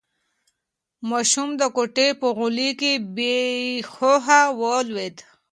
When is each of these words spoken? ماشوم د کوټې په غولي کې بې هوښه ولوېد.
ماشوم 1.09 1.49
د 1.61 1.63
کوټې 1.75 2.07
په 2.19 2.27
غولي 2.37 2.69
کې 2.79 2.93
بې 3.15 3.33
هوښه 3.93 4.41
ولوېد. 4.59 5.17